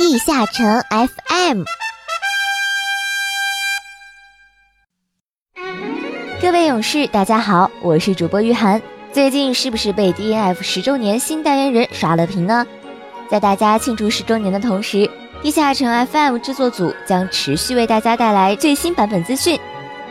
[0.00, 1.62] 地下城 FM。
[6.40, 8.80] 各位勇士，大家好，我是主播玉涵。
[9.12, 12.66] 最近是不是被 DNF 十周年新代言人刷了屏呢？
[13.28, 15.06] 在大家庆祝十周年的同时，
[15.42, 19.60] 地下城 FM 制作组将持续为大家带来最新版本资讯。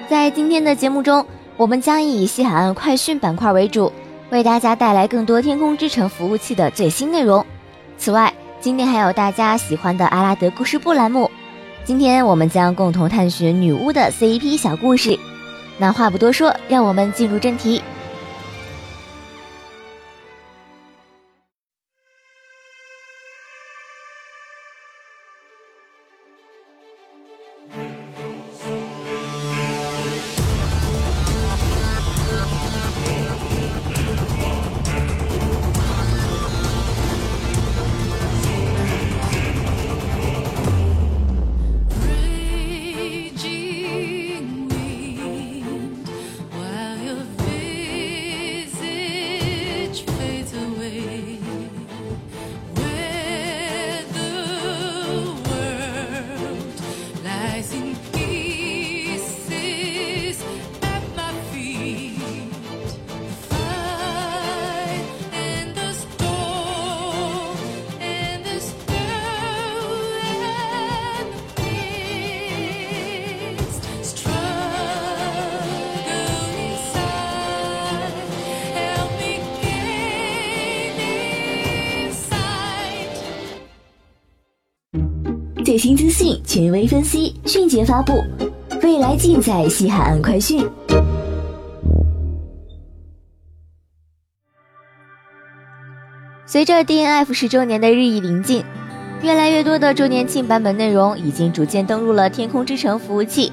[0.08, 1.26] 在今天的节目中，
[1.58, 3.92] 我们将以西海岸快讯板块为主，
[4.30, 7.44] 为大家带来更多天空之城服务器的最新内容。
[7.98, 8.32] 此外，
[8.62, 11.32] 今天还有大家喜欢的阿拉德故事部栏目。
[11.86, 15.18] 今天我们将共同探寻女巫的 C E P 小故事。
[15.78, 17.82] 那话不多说，让我们进入正题。
[85.90, 88.14] 新资讯，权威分析，迅捷发布，
[88.84, 90.64] 未来尽在西海岸快讯。
[96.46, 98.64] 随着 DNF 十周年的日益临近，
[99.24, 103.52] 越来越多的周年庆版本内容已经逐渐登陆了天空之城服务器。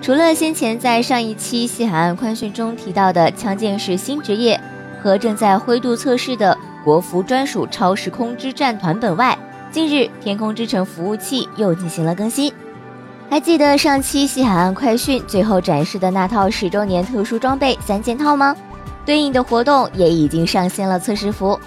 [0.00, 4.60] 除了先前在上一期西海岸快讯中提到的枪剑士新职业
[5.02, 9.36] 和正在灰度测试的国服专属超时空之战团本外，
[9.72, 12.52] 近日，天空之城服务器又进行了更新。
[13.30, 18.54] 还记得上期西海岸快讯最后展示的那套十周年特殊装备三件套吗？
[19.06, 21.58] 对应的活动也已经上线了测试服。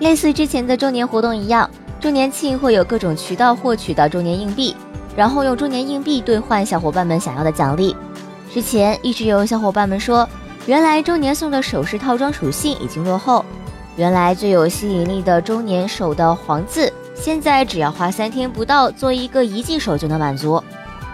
[0.00, 4.74] 类似之前的周年活动一样，周年庆会有各种渠道获取到周年硬币，
[5.16, 7.94] 然后用周年硬币兑换小伙伴们想要的奖励。
[8.52, 10.28] 之前一直有小伙伴们说，
[10.66, 13.44] 原来周年送的首饰套装属性已经落后，
[13.94, 16.92] 原来最有吸引力的周年首的黄字。
[17.20, 20.62] 现在只要花三天不到做一个一技手就能满足，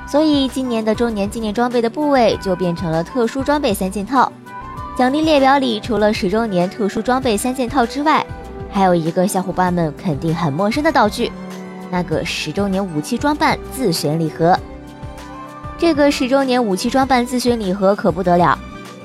[0.06, 4.30] 所以今年的周年纪念装备的部位就变成了特殊装备三件套。
[4.96, 8.24] 奖励列表里除了十周年特殊装备三件套之外，
[8.70, 11.32] 还有一个小伙伴们肯定很陌生的道具，
[11.90, 14.56] 那个十周年武器装扮自选礼盒。
[15.78, 18.56] 这个十周年武器装扮自选礼盒可不得了，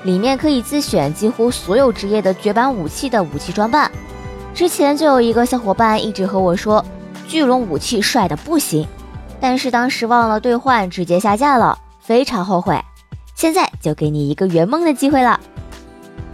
[0.04, 3.90] 里面可以自选几乎所有职业的绝版武器的武器装扮。
[4.59, 6.84] 之前就有一个小伙伴一直和我说，
[7.30, 8.86] 巨龙武器帅的不行，
[9.40, 12.78] 但是当时忘了兑换，直接下架了，非常后悔。
[13.36, 15.40] 现在就给你一个圆梦的机会了。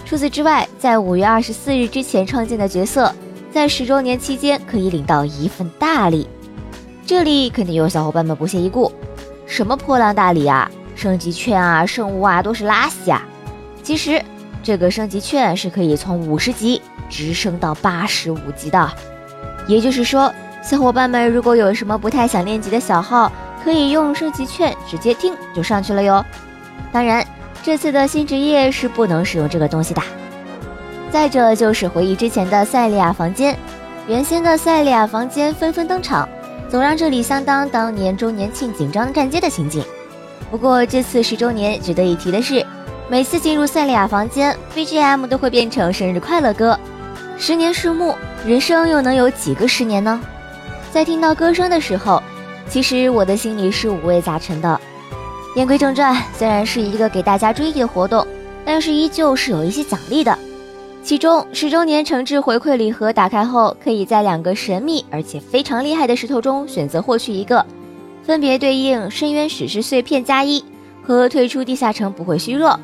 [0.05, 3.13] 除此之外，在五月二十四日之前创建的角色，
[3.53, 6.27] 在十周年期间可以领到一份大礼。
[7.05, 8.91] 这里肯定有小伙伴们不屑一顾，
[9.45, 13.23] 什么破烂大礼啊，升级券啊，圣物啊，都是垃圾啊。
[13.83, 14.19] 其实
[14.65, 16.81] 这个升级券是可以从五十级。
[17.07, 18.91] 直升到八十五级的，
[19.67, 20.33] 也就是说，
[20.63, 23.31] 小伙伴们如果有什么不太想练级的小号，
[23.63, 26.25] 可以用升级券直接听就上去了哟。
[26.91, 27.23] 当然，
[27.61, 30.01] 这次的新职业是不能使用这个东西的。
[31.11, 33.55] 再者就是回忆之前的塞利亚房间，
[34.07, 36.27] 原先的塞利亚房间纷纷登场，
[36.67, 39.83] 总让这里相当当年周年庆紧张站街的情景。
[40.49, 42.65] 不过这次十周年，值得一提的是，
[43.07, 46.77] 每次进入塞利亚房间，BGM 都会变成生日快乐歌。
[47.37, 48.15] 十年树木，
[48.47, 50.19] 人生又能有几个十年呢？
[50.91, 52.21] 在听到歌声的时候，
[52.67, 54.81] 其实我的心里是五味杂陈的。
[55.55, 58.25] 言归正传，虽然是一个给大家追忆的活动，
[58.65, 60.35] 但是依旧是有一些奖励的。
[61.03, 67.63] 其中十周年诚挚回馈礼盒打开后，可以在两个神秘而且非常厉害的石头中选择获取一个，
[68.23, 70.65] 分别对应深渊史诗碎片加一
[71.03, 72.79] 和退出地下城不会虚弱。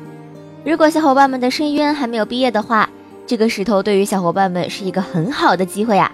[0.64, 2.88] 如果小伙伴们的深渊还没有毕业的话，
[3.26, 6.12] 这个石头对于小伙伴们是一个很好的机会啊！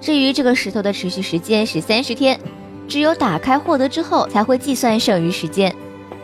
[0.00, 2.38] 至于这个石头的持续时间是三十天，
[2.86, 5.74] 只有打开获得之后才会计算剩余时间。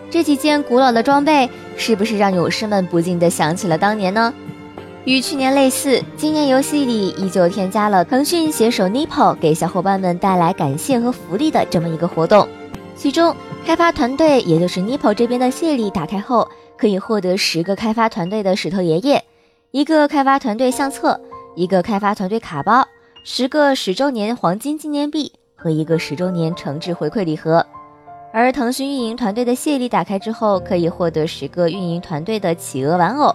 [0.09, 4.33] 这几件古老的装备是不是让勇士们不禁的想起了当年呢？
[5.05, 12.47] 与去年类似，今年游戏里依旧添加了腾讯携手 Nippo 给小伙伴们带来感谢和福利的这么一个活动。
[12.95, 13.35] 其中，
[13.67, 19.23] 开发团队也就是 Nippo 这边的谢礼打开后，可以获得十个开发团队的石头爷爷，
[19.73, 21.21] 一个开发团队相册，
[21.57, 22.87] 一个开发团队卡包，
[23.25, 27.67] 十个十周年黄金纪念币和一个十周年诚挚回馈礼盒。
[28.33, 33.35] 而腾讯运营团队的谢礼打开之后，可以获得十个运营团队的企鹅玩偶。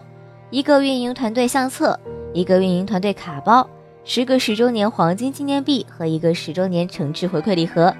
[0.49, 1.99] 一个运营团队相册，
[2.31, 3.67] 一个运营团队卡包，
[4.05, 7.93] 十个十周年黄金纪念币和一个十周年诚挚回馈礼盒。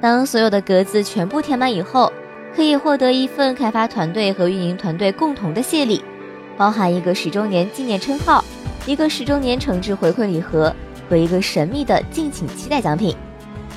[0.00, 2.12] 当所有的格子全部填满以后，
[2.58, 6.02] 可以获得一份开发团队和运营团队共同的谢礼，
[6.56, 8.44] 包含一个十周年纪念称号，
[8.84, 10.74] 一个十周年诚挚回馈礼盒
[11.08, 13.14] 和一个神秘的敬请期待奖品。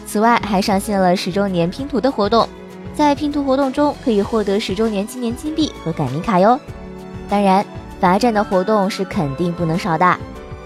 [0.08, 2.50] 此外，还上线了十周年拼图的活动，
[2.96, 6.60] 在拼图活动中可以获得十周年纪念金币和改名卡哟。
[7.30, 7.64] 当然。
[8.00, 10.18] 罚站的活动是肯定不能少的。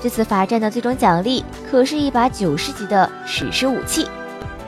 [0.01, 4.07] 这次罚站的最终奖励可是一把九十级的史诗武器。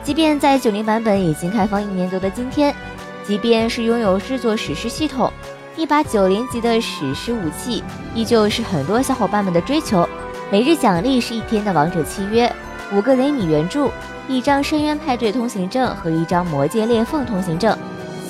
[0.02, 2.74] 即便在九零版本已经开放一年多的今天，
[3.28, 5.30] 即便是拥有制作史诗系统，
[5.76, 7.84] 一把九零级的史诗武器
[8.14, 10.08] 依旧是很多小伙伴们的追求。
[10.50, 12.50] 每日奖励是一天的王者契约，
[12.90, 13.90] 五个雷米原著，
[14.28, 17.76] 一张深渊派对通行证和一张魔界裂缝通行证。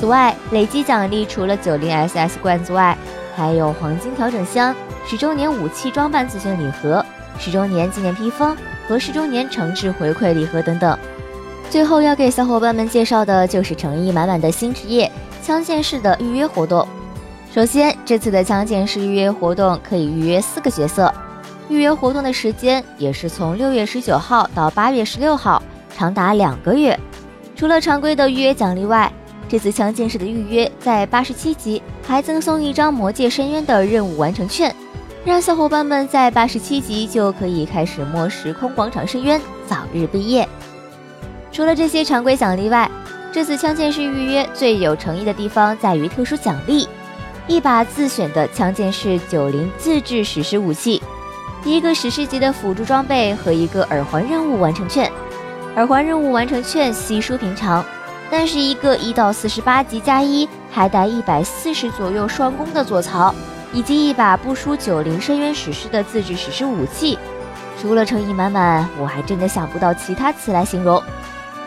[0.00, 2.98] 此外，累积奖励除了九零 SS 罐子外，
[3.36, 4.74] 还有黄金调整箱、
[5.06, 7.06] 十周年武器装扮自选礼盒、
[7.38, 8.56] 十周年纪念披风
[8.88, 10.98] 和十周年诚挚回馈礼盒等等。
[11.70, 15.10] 最后要给小伙伴们介绍的就是诚意满满的新职业——
[15.44, 16.86] 枪剑士的预约活动。
[17.52, 21.12] 首先，这次的枪剑士预约活动可以预约四个角色，
[21.68, 25.62] 预约活动的时间也是从六月十九号到八月十六号，
[25.94, 26.98] 长达两个月。
[27.54, 29.12] 除了常规的预约奖励外，
[29.46, 34.74] 这次枪剑士的预约在八十七级还赠送一张魔界深渊的任务完成券，
[35.22, 40.48] 让小伙伴们在八十七级就可以开始摸时空广场深渊，早日毕业。
[41.58, 42.88] 除了这些常规奖励外，
[43.32, 46.88] 这次枪剑士预约最有诚意的地方在于特殊奖励：
[47.48, 51.02] 一把自选的枪剑士九零自制史诗武器，
[51.64, 55.10] 一个史诗级的辅助装备和一个耳环任务完成券。
[55.74, 57.84] 耳环任务完成券稀疏平常。
[58.30, 63.34] 但是一个一到四十八级加一，还带一百四十左右双攻的左槽，
[63.72, 67.18] 以及一把不输九零深渊史诗的自制史诗武器，
[67.82, 71.02] 除了诚意满满，我还真的想不到其他词来形容。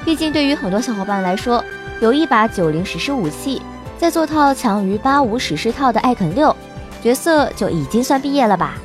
[0.03, 1.63] 毕竟对于很多小伙伴来说，
[2.00, 3.62] 有一把九零史诗武器，
[3.98, 6.56] 再做套强于八五史诗套的艾肯六
[7.01, 8.75] 角色，就已经算毕业了吧。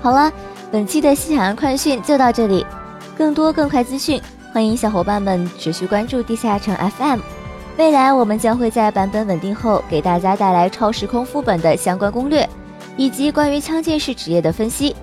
[0.00, 0.32] 好了，
[0.70, 2.64] 本期的西海岸快讯就到这里，
[3.16, 4.20] 更多更快资讯。
[4.52, 7.20] 欢迎小伙伴们持续关注地下城 FM，
[7.76, 12.48] 未来我们将会在版本稳定后给大家带来超时空副本的相关攻略，
[12.96, 14.96] 以及关于枪剑士职业的分析。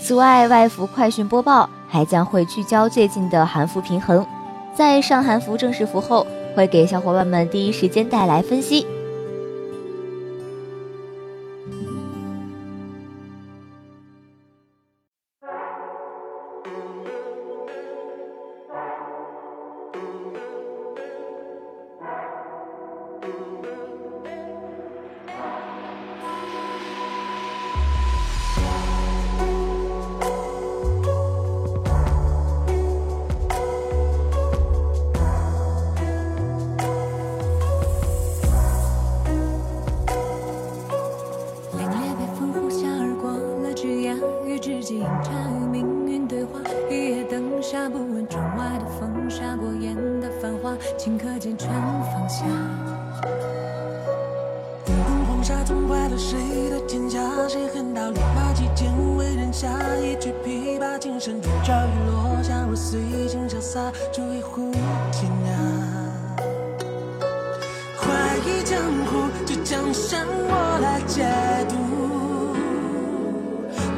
[0.00, 4.26] 此外，外服快讯播报还将会聚焦最近的韩服平衡，
[4.74, 8.86] 在上韩服正式服后，会给小伙伴们第一时间带来分析。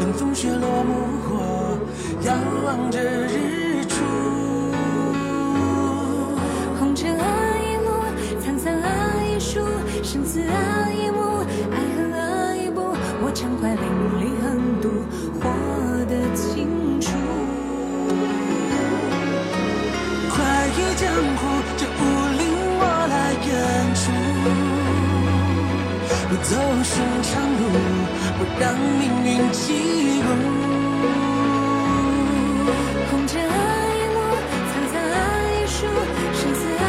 [0.04, 0.92] 等风雪落幕
[1.24, 1.78] 后，
[2.26, 4.04] 仰望着日出。
[6.78, 7.24] 红尘啊，
[7.56, 7.88] 一梦；
[8.38, 8.86] 沧桑啊，
[9.24, 9.60] 一书。
[10.02, 11.38] 生死啊一幕，
[11.72, 12.82] 爱恨啊一步，
[13.22, 13.80] 我畅快淋
[14.20, 14.90] 漓横渡，
[15.40, 15.48] 活
[16.04, 16.68] 得清
[17.00, 17.08] 楚。
[20.28, 20.36] 快
[20.68, 21.08] 意江
[21.38, 21.40] 湖，
[21.78, 22.00] 这武
[22.36, 22.42] 林
[22.76, 23.48] 我来演
[23.96, 24.12] 出。
[26.28, 26.50] 不走
[26.82, 26.92] 寻
[27.22, 27.62] 常路，
[28.36, 29.62] 我让命运起
[30.24, 30.26] 舞，
[33.10, 33.32] 红尘，
[36.34, 36.82] 生死爱，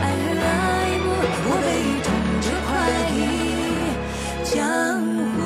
[0.00, 0.40] 爱人，
[1.44, 1.50] 我。
[4.44, 4.58] 江
[5.32, 5.38] 湖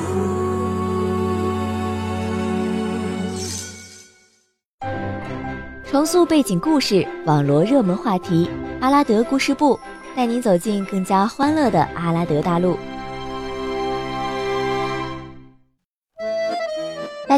[5.89, 8.49] 重塑背景故事，网罗热门话题，
[8.81, 9.79] 阿拉德故事部，
[10.15, 12.77] 带您走进更加欢乐的阿拉德大陆。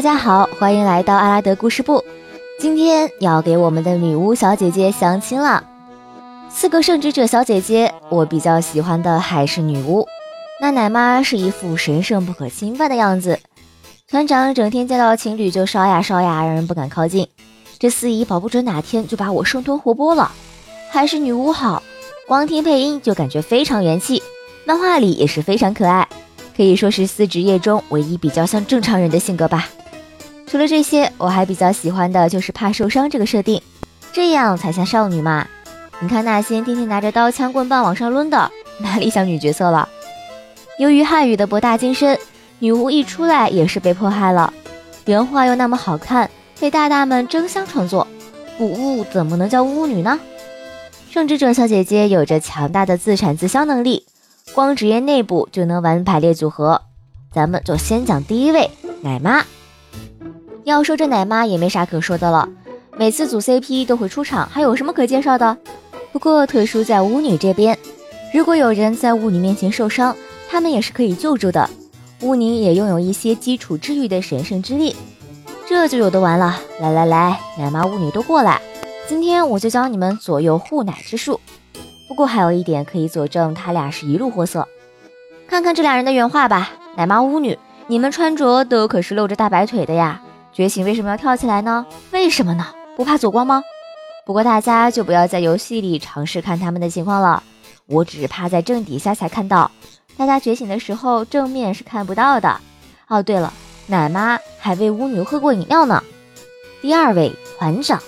[0.00, 2.02] 大家好，欢迎来到阿拉德故事部。
[2.58, 5.62] 今天要给我们的女巫小姐姐相亲了。
[6.48, 10.08] 四个圣职者小姐姐，我比较喜欢的还是女巫。
[10.58, 13.40] 那奶妈是一副神圣不可侵犯的样子，
[14.08, 17.28] 团长整天见到情侣就烧呀烧呀，让人不敢靠近。
[17.78, 20.32] 这司仪保不准哪天就把我生吞活剥了，
[20.90, 21.82] 还是女巫好，
[22.26, 24.22] 光听配音就感觉非常元气，
[24.64, 26.08] 漫画里也是非常可爱，
[26.56, 29.68] 可以说是四职业中唯一比较像正常人的性格吧。
[30.50, 33.62] 除了这些，我还比较喜欢的就是怕受伤这个设定，
[34.12, 35.46] 这样才像少女嘛。
[36.00, 39.88] 你看那些天天拿着刀枪棍棒往上抡的，哪里像女角色了？
[40.80, 42.18] 由于汉语的博大精深，
[42.58, 44.52] 女巫一出来也是被迫害了，
[45.04, 46.28] 原画又那么好看。
[46.58, 48.06] 被大大们争相创作，
[48.58, 50.18] 古巫怎么能叫巫女呢？
[51.10, 54.04] 圣职者小姐姐有着强大的自产自销能力，
[54.52, 56.82] 光职业内部就能玩排列组合。
[57.32, 58.68] 咱们就先讲第一位
[59.00, 59.44] 奶妈。
[60.64, 62.48] 要说这奶妈也没啥可说的了，
[62.96, 65.56] 每次组 CP 都会出场，还有什么可介绍的？
[66.12, 67.78] 不过特殊在巫女这边，
[68.34, 70.14] 如果有人在巫女面前受伤，
[70.50, 71.68] 他们也是可以救助的。
[72.22, 74.94] 巫女也拥有一些基础治愈的神圣之力。
[75.66, 78.60] 这就有的玩了，来来来，奶妈巫女都过来，
[79.08, 81.40] 今天我就教你们左右护奶之术。
[82.08, 84.66] 不过还有一点可以佐证，他俩是一路货色。
[85.46, 90.20] 看看这俩人的原话吧，奶妈巫女，你们穿着都可是露着大白腿的呀，
[90.52, 91.86] 觉醒为什么要跳起来呢？
[92.10, 92.66] 为什么呢？
[92.96, 93.62] 不怕走光吗？
[94.26, 97.42] 不过大家就不要在游戏里尝试看他们的情况了，
[97.86, 99.70] 我只是趴在正底下才看到，
[100.16, 102.60] 大家觉醒的时候正面是看不到的。
[103.08, 103.52] 哦，对了。
[103.86, 106.00] 奶妈还为巫女喝过饮料呢。
[106.80, 108.00] 第二位团长，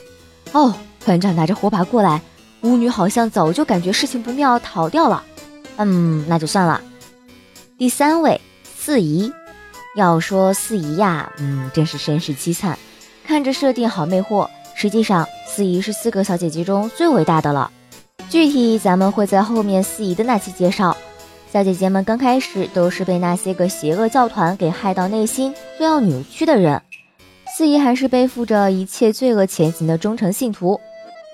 [0.53, 0.73] 哦，
[1.05, 2.23] 团长拿着火把过来，
[2.61, 5.25] 巫女好像早就感觉事情不妙，逃掉了。
[5.79, 6.81] 嗯，那就算了。
[7.77, 9.33] 第三位四姨，
[9.95, 12.79] 要说四姨呀，嗯，真是身世凄惨。
[13.27, 17.71] 看着设定好魅惑，实际上四姨是四个小姐姐中最伟大的了。
[18.29, 20.97] 具体咱们会在后面四姨的那期介绍。
[21.53, 26.81] 小姐姐们刚开始都是被那些个邪恶教团给害到内心都要扭曲的人，
[27.55, 30.81] 四姨还是背负着一切罪恶前行的忠诚信徒，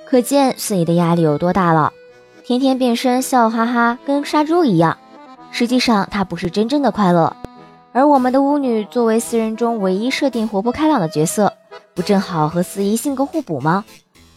[0.05, 1.93] 可见四姨的压力有多大了。
[2.45, 4.99] 天天变身笑哈哈，跟杀猪一样，
[5.53, 7.37] 实际上她不是真正的快乐。
[7.92, 11.52] 而我们的巫女作为四人中唯一设定活泼开朗的角色，
[11.95, 13.85] 不正好和四姨性格互补吗？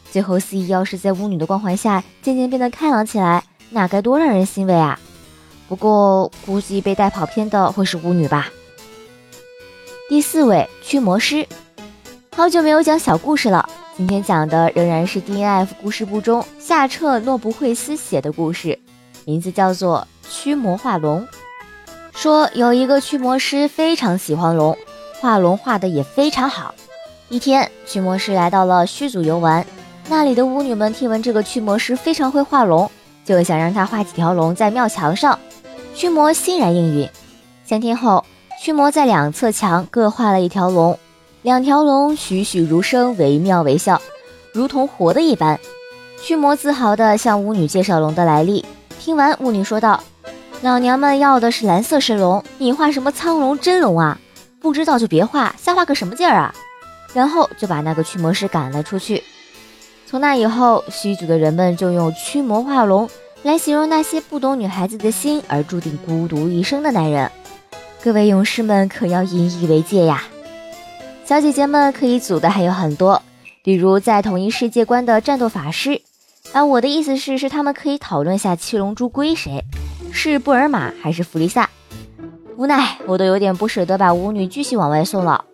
[0.09, 4.99] 最后四姨要是在巫女的光环下渐渐变得开朗起来，那该多让人欣慰啊！
[5.67, 8.49] 不过，估计被带跑偏的会是巫女吧。
[10.09, 11.47] 第四位驱魔师，
[12.35, 18.79] 好久没有讲小故事了，今天讲的仍然是 D N F 故事部中夏彻诺布惠斯写的故事，
[19.23, 21.25] 名字叫做驱魔化龙。
[22.13, 24.77] 说有一个驱魔师非常喜欢龙，
[25.19, 26.73] 画龙画的也非常好。
[27.29, 29.65] 一天，驱魔师来到了虚祖游玩，
[30.09, 32.89] 那里的巫女们听闻这个驱魔师非常会画龙，
[33.23, 35.37] 就想让他画几条龙在庙墙上。
[35.95, 37.09] 驱魔欣然应允。
[37.65, 38.23] 三天后，
[38.61, 40.99] 驱魔在两侧墙各画了一条龙，
[41.41, 44.01] 两条龙栩栩如生，惟妙惟肖，
[44.53, 45.59] 如同活的一般。
[46.21, 48.63] 驱魔自豪地向巫女介绍龙的来历。
[48.99, 50.03] 听完，巫女说道
[50.61, 54.19] ：“老娘们要的是蓝色神龙，你画什么苍龙、真龙啊？
[54.59, 56.53] 不知道就别画，瞎画个什么劲儿啊！”
[57.15, 59.23] 然后就把那个驱魔师赶了出去。
[60.05, 63.09] 从那以后，虚组的人们就用驱魔画龙。
[63.41, 67.31] 来形容那些不懂女孩子的心而注定孤独一生的男人，
[68.03, 70.25] 各位勇士们可要引以为戒呀！
[71.25, 73.19] 小姐姐们可以组的还有很多，
[73.63, 76.03] 比如在同一世界观的战斗法师。
[76.53, 79.63] 而我的意思是，是他们可以讨论下七龙珠归谁，
[80.11, 81.69] 是布尔玛还是弗利萨？
[82.57, 85.45] 无奈我都有点不舍得把舞女继续往外送了。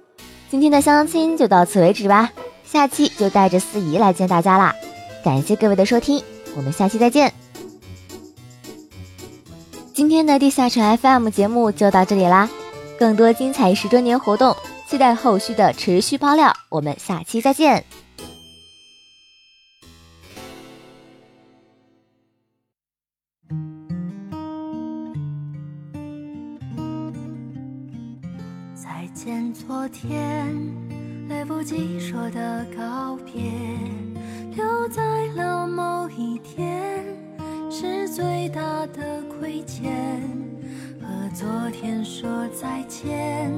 [0.50, 2.32] 今天的相亲就到此为止吧，
[2.66, 4.76] 下期就带着司仪来见大家啦！
[5.24, 6.22] 感谢各位的收听，
[6.56, 7.34] 我们下期再见。
[9.94, 12.50] 今天的地下城 FM 节目就到这里啦，
[13.00, 14.56] 更多精彩十周年活动，
[14.88, 16.54] 期待后续的持续爆料。
[16.70, 17.84] 我们下期再见。
[28.88, 30.48] 再见昨天
[31.28, 33.52] 来不及说的告别
[34.56, 35.04] 留在
[35.36, 37.04] 了某一天
[37.70, 40.22] 是最大的亏欠
[41.02, 43.52] 和昨天说再见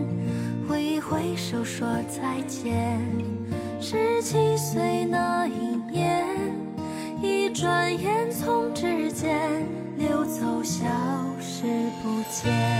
[0.68, 3.00] 挥一挥手说再见
[3.80, 6.26] 十七岁那一年
[7.22, 9.64] 一转眼从指尖
[9.96, 10.88] 溜走消
[11.40, 11.68] 失
[12.02, 12.79] 不见。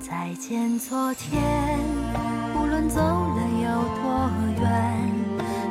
[0.00, 0.78] 再见。
[0.78, 1.78] 昨天
[2.56, 3.68] 无论走了有
[4.02, 4.30] 多
[4.60, 5.12] 远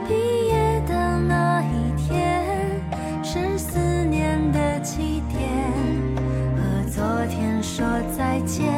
[0.07, 2.45] 毕业的那一天
[3.23, 5.39] 是思念的起点
[6.55, 8.71] 和昨天说再见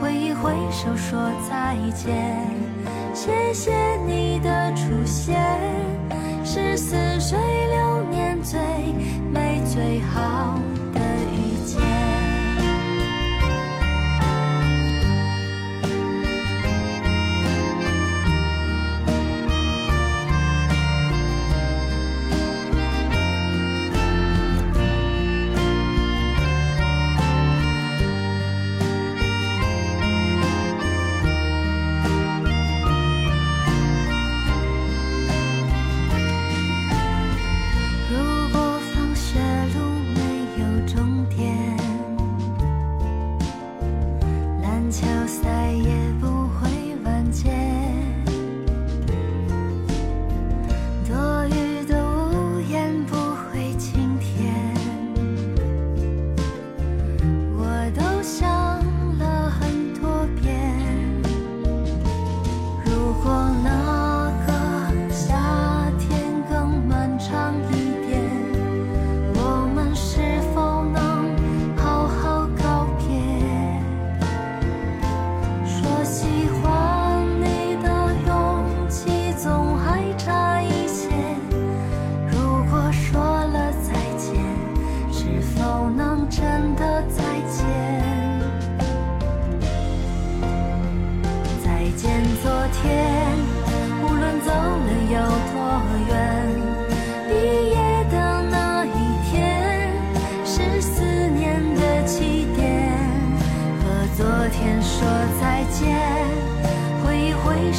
[0.00, 2.70] 挥一挥手说再见。
[3.14, 5.79] 谢谢你的出现。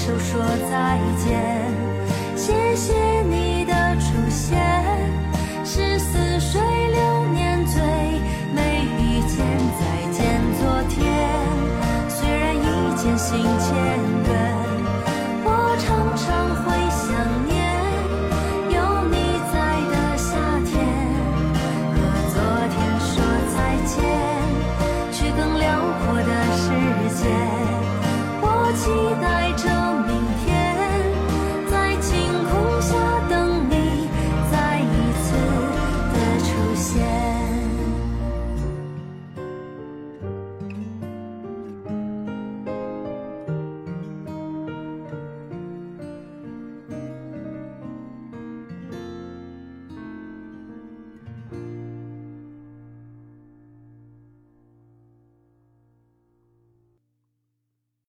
[0.01, 1.71] 手说再见
[2.35, 3.50] 谢谢你